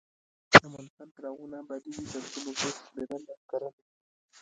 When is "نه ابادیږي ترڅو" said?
1.51-2.39